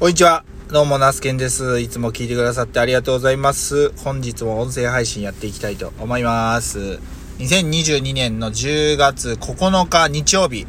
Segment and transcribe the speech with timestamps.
[0.00, 0.44] こんにちは。
[0.70, 1.78] どうも、ナスケンです。
[1.78, 3.92] いつも聞いてくださってありがとうございます。
[3.98, 6.98] 本日も音声配信やっていきたいと思います。
[7.38, 10.66] 2022年の10月9日日曜日、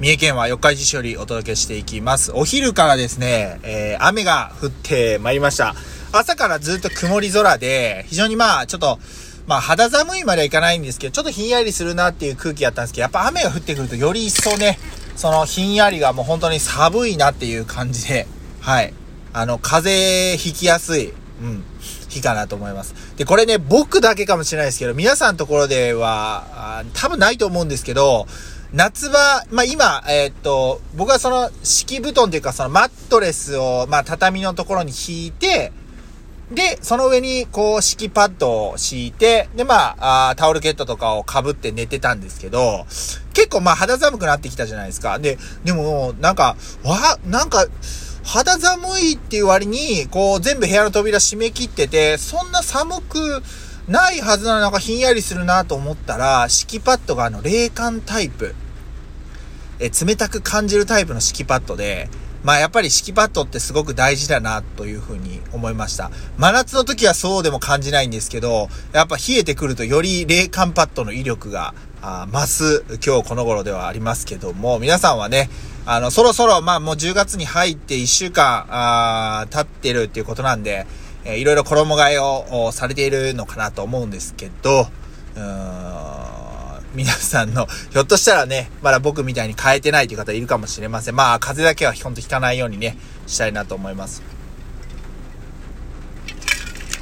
[0.00, 2.32] 三重県は四日市市よりお届けしていきます。
[2.32, 5.74] お昼からですね、えー、雨が降ってまいりました。
[6.10, 8.98] 朝からずっと曇り空で、非常にまあ、ちょっと、
[9.46, 14.78] まあ肌寒いまではいかないんですけど、ちょっとひんやりするなっていう空気やったんですけど、やっぱ雨が降ってくるとより一層ね、
[15.18, 18.28] そのひんやりがもう本当に寒いなっていう感じで、
[18.60, 18.94] はい。
[19.32, 21.64] あの、風邪ひきやすい、うん、
[22.08, 22.94] 日かなと思います。
[23.16, 28.28] で、これね、僕だけかもしれないですけど、皆さんのところでは、多分ないと思うんですけど、
[28.72, 35.72] 夏場、まあ、今、えー、っと、僕はその敷布団っていうかそのマットレスを、まあ、畳のところに引いて、
[36.50, 42.86] で、その上に、こう、敷きパッドを敷いて、で、まあ、あタオルケットとかを被って寝てたんですけど、
[43.34, 45.18] 結構まあ肌寒くなってきたじゃないですか。
[45.18, 47.66] で、でも、なんか、わ、なんか、
[48.24, 53.42] 肌寒いっていう割に、こう、全部部屋の扉閉め切ってて、そんな寒く
[53.86, 58.54] ないはずなのなんかひんやりするなと思ったら、敷きパッドがあの、冷感タイプ。
[59.80, 62.08] え、冷たく感じるタイプの敷きパッドで、
[62.44, 66.10] まあやっぱり敷きパッドってすごく大事だなというふうに思いました。
[66.36, 75.50] 真夏の時はそうでも感じないんですけど、やっぱ冷えてくるとより冷感パッドの威力が増す今日この頃ではありますけども、皆さんはね、
[75.84, 80.86] あの、そろそろまあもう10月に入って1週間あ経ってるっていうことなんで、
[81.24, 84.86] えー、いろいろ衣替えをされているのかなと思うんですけど、
[85.36, 85.87] うん
[86.98, 91.14] 皆さんの、ひょっとしたらね、まだ僕みたいに変えてないという方いるかもしれません。
[91.14, 94.20] まあ、風邪だけはほんとひかないようにね、したいなと思います。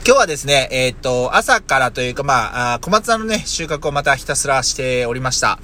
[0.04, 5.58] 今日はですね、えっ、ー、と、朝からというか、まあ、小松菜のね、収穫をまたひたすらしておりました。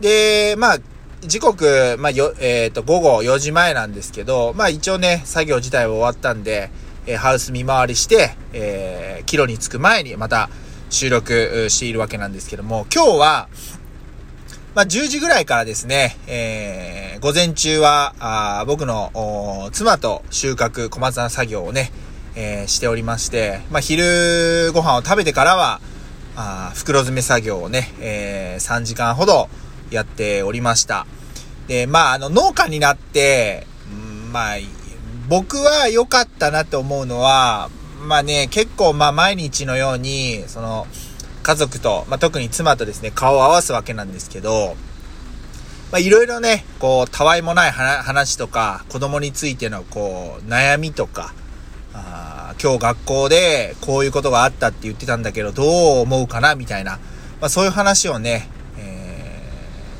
[0.00, 0.78] で、まあ、
[1.22, 6.70] 時刻、まあ、よ、えっ、ー、と、午後4時前なんですけど、まあ、一応ね、作業自体は終わったんで、
[7.06, 10.48] えー、ハウス見回りして、えー、キロに着く前にまた、
[10.94, 13.48] 収録しているわけなんですけども、今日は、
[14.76, 21.90] まあ、10時ぐらいからですね、えー、午前中は、あ僕の妻と収穫、小松菜作業をね、
[22.36, 25.80] えー、しておりまして、まあ、昼ご飯を食べてからは、
[26.36, 29.48] あ袋詰め作業をね、えー、3時間ほど
[29.90, 31.06] やっておりました。
[31.66, 34.56] で、まあ、あの、農家になって、んまあ、
[35.28, 37.68] 僕は良かったなって思うのは、
[38.04, 40.86] まあね、結構まあ毎日のように、その、
[41.42, 44.76] 家族と、まあ特に妻とですね、顔を合わすわけなんですけど、
[45.90, 51.34] まあいろいろね、こう、たわいもない話とか、子供についてのこう、悩みとか、
[51.94, 56.98] あ今日学校でこういうことがあったって言ってたんだけど、どう思うかなみたいな、
[57.40, 58.48] まあそういう話をね、
[58.78, 59.42] え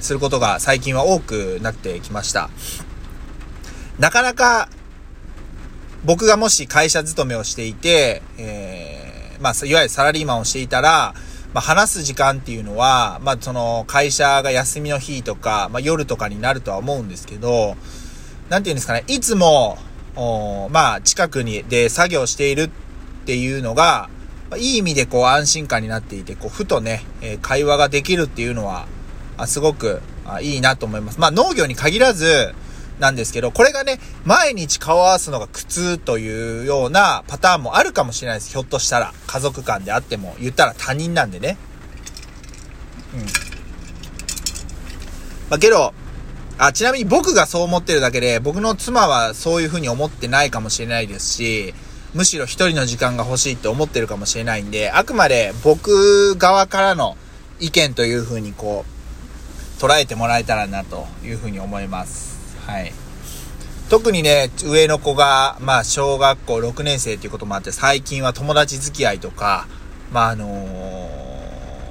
[0.01, 2.51] ー、することが最近は多くなってきました。
[3.99, 4.69] なかなか
[6.05, 11.15] 僕がもし会社勤めをしていて、えー、まあ、いわゆるサラリーマンをしていたら、
[11.55, 17.77] まあ、話す時間っていうのは、まあ、その、会社が休みの日とか、まあ、夜とかになるとは思うんですけど、
[18.51, 19.79] なんていうんですかね、いつも、
[20.17, 22.71] おまあ、近くに、で作業しているっ
[23.25, 24.11] ていうのが、
[24.51, 28.87] まあ、いい意味でこう安心感になっていて、こう、ふとね、えー、会話ができるっていうのは、
[29.37, 31.19] あすごくあいいなと思います。
[31.19, 32.55] まあ、農業に限らず、
[32.99, 38.51] なんですけど、これがね、毎日顔を合わすのが苦痛というようなパターンもあるかもしれないです。
[38.51, 39.13] ひょっとしたら。
[39.27, 41.57] 家族間であっても、言ったら他人なんでね。
[43.15, 43.21] うん。
[45.51, 45.93] まあ、けど、
[46.57, 51.75] あ、ちなみに僕がそう思ってるだけで、僕の妻はそういう風に思ってないかもしれないですし、
[52.15, 57.17] むしろ一人の時間が欲しいって思ってるかもしれないんで、あくまで僕側からの
[57.59, 58.85] 意見という風にこ
[59.81, 62.44] う、捉えてもらえたらなという風に思います。
[62.67, 62.93] はい。
[63.91, 69.67] 特にね、上の子が、まあ、小学校6年生っていうこともあって、最近は友達付き合いとか、
[70.11, 70.47] まあ、あの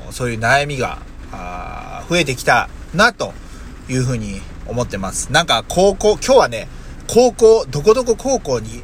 [0.10, 1.02] ー、そういう悩みが、
[1.32, 3.34] あ増えてきたな、と
[3.90, 5.32] いうふうに思ってます。
[5.32, 6.68] なんか、高校、今日はね、
[7.08, 8.84] 高校、どこどこ高校に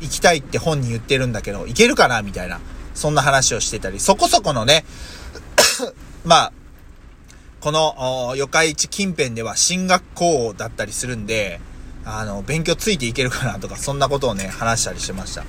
[0.00, 2.60] 行きたいって本に言ってるんだけど、行けるかなみたいな、
[2.94, 4.84] そんな話をしてたり、そこそこのね、
[6.24, 6.52] まあ、
[7.62, 11.60] この、四日市近辺では進学校だったりするんで、
[12.04, 15.44] あの、勉強ついていけるかなとか、そんなことをね、話したりしてました。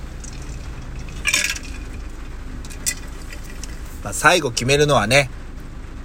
[4.04, 5.28] まあ、最後決めるのはね、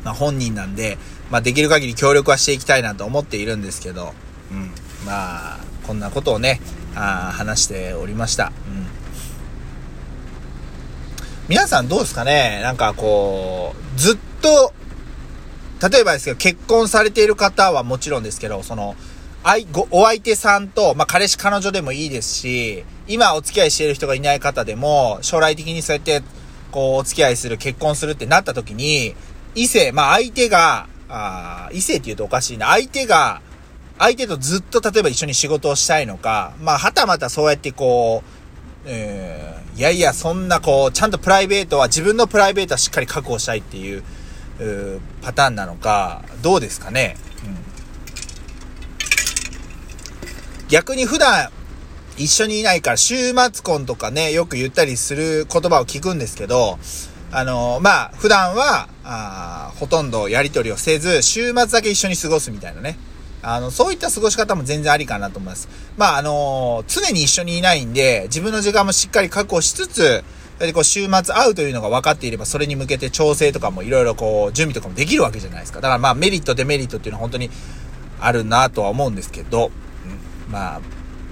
[0.04, 0.98] まあ、本人なんで、
[1.30, 4.16] まあ、できる限り協力はしていきたいなと思っているんですけど、
[4.52, 4.72] うん。
[5.06, 6.60] まあ、こんなことをね、
[6.96, 8.46] あ話しておりました。
[8.46, 8.88] うん。
[11.50, 12.62] 皆さんどうですかね？
[12.64, 14.74] なんかこう、ずっと
[15.82, 18.96] 例えばですけど、結婚されている方はもちろんですけど、その、
[19.58, 26.22] いごお相手さんと、まあ、彼氏彼女でもいいですし、今お付き合いしている人がいない方でも、将来的にそうやって、
[26.72, 29.16] こう、お付き合いする、結婚するってなった時に、
[29.56, 33.42] 異性、まあ、相手が、あ異性って言うとおかしいな、相手が、
[33.98, 38.40] 相手とずっと例えば一緒に仕事をしたいのか、まあ、はたまたそうやってこう、
[38.86, 44.04] えー、いやいや、そんなこう、ちゃんとプライベートは、自分のプライベートはしっかり確保したいってい、う
[45.22, 47.16] パターンなのか、どうですかね？
[50.62, 51.50] うん、逆に普段
[52.18, 56.78] 一緒にいないから週末婚とかね、よく言ったりする言葉を聞くんですけど、
[57.32, 62.98] あのまあ、普段は、あほとんどやりとりをせず、週末だけ一緒に過ごすみたいなね。
[63.42, 65.70] あの、そういった過ごし方も全然ありかなと思います。
[65.96, 70.24] まあ、あの常に一緒にいないんで、自分の時間もしっかり確保しつつ、
[70.60, 75.82] でこう週末会うというのが分かっていれば、それに向けて調整とかもいろいろこう、準備とかもできるわけじゃないですか。
[75.82, 77.50] だからまあ、メリット、デメリットっていうのは本当に
[78.20, 79.72] あるなとは思うんですけど、
[80.48, 80.82] うん、まあ、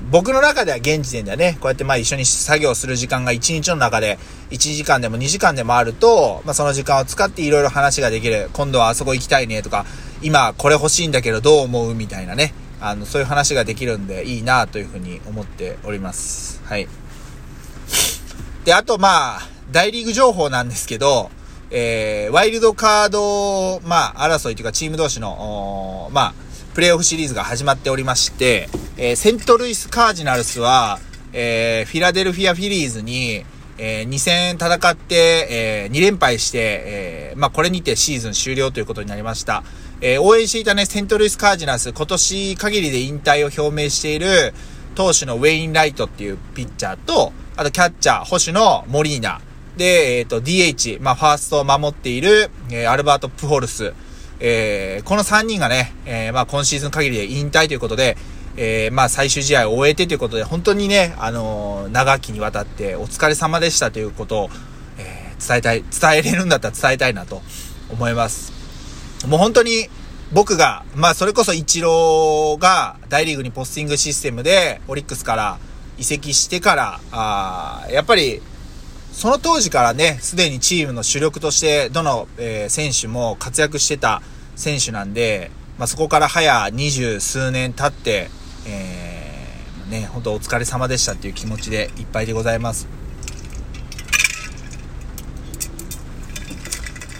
[0.10, 4.18] 僕の中では現時点ではね、こうやってまあ一緒に作業する時間が1日の中で
[4.52, 8.50] 1時間でも2時間でもあると、まあその時間を使っていろいろ話ができる。
[8.54, 9.86] 今度はあそこ行きたいねとか、
[10.22, 12.54] 今これ欲しいんだけどどう思うみたいなね。
[12.80, 16.62] あの、そういう話ができるんでいいなというふうに思っております。
[16.64, 16.88] はい。
[18.68, 19.40] で、あとまあ、
[19.72, 21.30] 大リーグ情報なんですけど、
[21.72, 26.34] えー、ワイルドカード、まあ、争いというかチーム同士の、まあ、
[26.74, 28.68] プレイオフシリーズが始まっておりまして、
[28.98, 31.00] えー、セントルイス・カージナルスは、
[31.32, 33.46] えー、フィラデルフィア・フィリーズに、
[33.78, 39.64] えー、2戦戦って、えー、2連敗して、えー、まあ、これにてシーズン終了ということになりました。
[40.02, 44.54] えー、応援していたね、セントルイス・カージナルス、今年限りで引退を表明している
[44.96, 49.42] 投手のウェイン・ライトっていうピッチャーと、あとキャッチャー、保守のモリーナ。
[49.78, 53.94] で、えっ、ー、と、DH、まあ、ファーストを守っている、えー、アルバート・プホルス。
[54.40, 58.16] えー、この3人がね、えー、まあ、今シーズン限りで引退ということで、
[58.58, 64.50] えー、まあ、最終試合を終えてということで、本当にね、あのー、長きにわたってお疲れ様でしたということを、
[65.00, 67.42] えー、伝えたい、伝えれるんだったら伝えたいなと
[67.90, 68.54] 思います。
[69.28, 69.90] もう本当に、
[70.32, 75.58] 僕が、まあ、それこそイチローが大リーグにポスティングシステムで、オリックスから
[75.98, 78.42] 移籍してから、あやっぱり、
[79.12, 84.22] その当時からね、すでにチームの主力として、どの、えー、選手も活躍してた
[84.56, 85.50] 選手なんで、
[85.80, 88.30] まあ、そこから早二十数年経って、
[88.68, 92.88] えー、ね、本当お疲れ様でしたっていう気持ちでいっぱいでございます。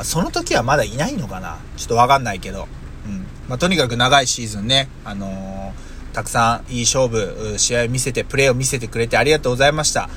[0.04, 1.58] その時はまだいないのかな？
[1.76, 2.68] ちょっとわかんないけど。
[3.08, 3.26] うん。
[3.48, 5.72] まあ、とにかく長いシーズンね、あのー、
[6.18, 10.10] たくさんいい勝負、試合を見せて、プレーを見せてくれてありがとうございました。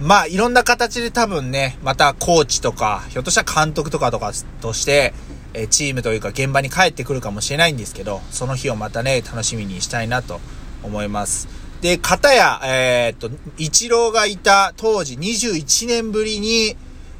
[0.00, 4.30] まあ、いろんな形で多分ね、またコーチとか、ひょっとしたら監督とかとか
[4.60, 5.12] として、
[5.52, 10.38] えチームというか現場に帰ってくるかもしれないんですけど、その日をまたね、楽しみにしたいなと
[10.84, 11.48] 思います。
[11.80, 16.76] で、片や、えー、っと、イチローがいた当時21年ぶりに、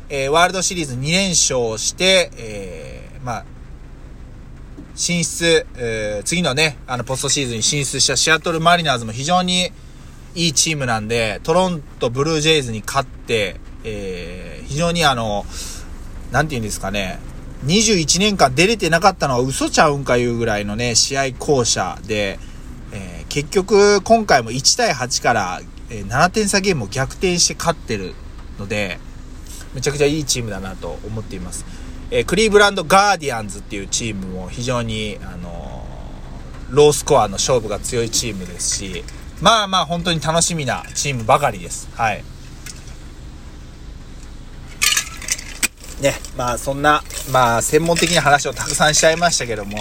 [0.08, 3.44] えー、ワールドシリーズ2連勝して、えー、まあ、
[4.94, 9.72] 進出、えー、次のね、あの、ポストシーズンに進出したシアトルマリナーズも非常に、
[10.34, 15.44] いいチームなんで、トロントブルージェイズに勝って、えー、非常にあの、
[16.30, 17.18] なんて言うんですかね、
[17.66, 22.38] 21年間出れてなかったのは嘘ちゃうんかいうぐらいのね、試合巧者で、
[22.92, 25.60] えー、結局今回も1対8から、
[25.90, 28.14] え7点差ゲームを逆転して勝ってる
[28.58, 28.98] ので、
[29.74, 31.64] めちゃくちゃいいチームだなと思っています。
[32.12, 39.04] えー、クリーブランドガーディアンズっていうチームも非常に、あのー、ロースコアの勝負が強いチームですし、
[39.40, 41.88] まあまあ本当に楽しみなチームばかりです。
[41.94, 42.24] はい。
[46.02, 49.78] ね、まあそんな、まあ専門的な話をたくさんしちゃいましたけども、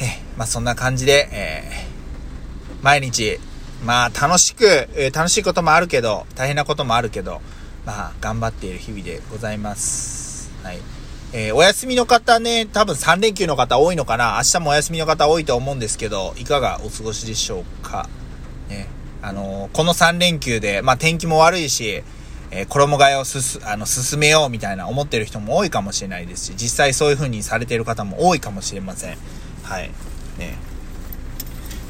[0.00, 3.38] えまあそんな感じで、えー、毎日、
[3.84, 7.42] まあ楽しく、え、楽しいこともあるけど、大変なこともあるけど、
[7.88, 10.52] まあ頑張っている日々でございます。
[10.62, 10.78] はい。
[11.32, 18.06] えー、お休みの方ね、多分3連休の方多いのかな明日もお休みの方多いと思うんですけど、いかがお過ごしでしょうか
[18.68, 18.88] ね。
[19.22, 22.02] あのー、この3連休で、まあ天気も悪いし、
[22.50, 29.16] えー、衣替えをすす、あの、進めようみたいな思ってる人も多いかもしれないですし、実際そういう風にされてる方も多いかもしれません。
[29.62, 29.90] はい。
[30.38, 30.58] ね。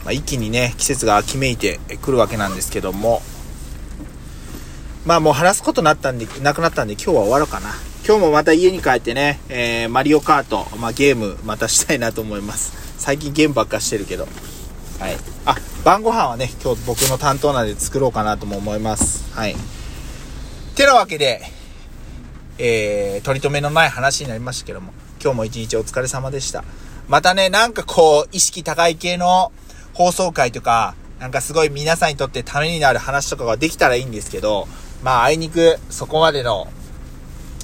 [0.05, 3.21] まあ、一気にね、季節が秋めいてくるわけなんですけども、
[5.09, 7.71] まあもう話すことなったんで、なくなったんで今日は終わろうかな。
[8.07, 12.75] 今日もまた家に帰ってね、えー、マリオカート、まあ、ゲームまたしたいなと思います。
[12.99, 14.29] 最近ゲームばっかしてるけど。
[15.01, 15.17] はい。
[15.47, 19.33] あ、晩ご飯はね、今日僕の担当なんで作ろうかなとも思います。
[19.35, 19.57] はい。
[20.75, 21.41] てなわけで、
[22.59, 26.65] えー、取り留めのない話になりましたけども、今日も一日お疲れ様でした。
[27.09, 29.53] またね、なんかこう、意識高い系の
[29.95, 34.69] 放送回とか、なんかすごい皆さんにとってためになる話とかができたらいいんですけど、
[35.03, 36.69] まあ、あいにくそこまでの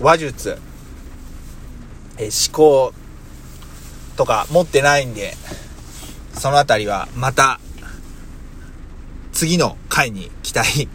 [0.00, 0.58] 話術、
[2.18, 2.92] え思考
[4.16, 5.34] とか持ってないんで、
[6.38, 7.60] そのあたりはまた
[9.32, 10.88] 次の回に期待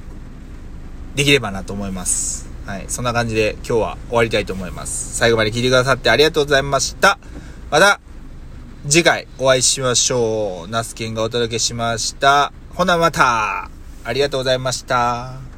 [1.16, 2.48] できればなと思います。
[2.66, 2.86] はい。
[2.88, 5.18] そんな感じで今日は終わりたいと思います。
[5.18, 7.20] 最後まで聞いてくださってありがとうございました。
[7.70, 8.00] また、
[8.88, 10.70] 次回お会いしましょう。
[10.70, 12.54] ナスケンがお届けしました。
[12.74, 13.70] ほなまた。
[14.06, 15.49] ありがとうございました。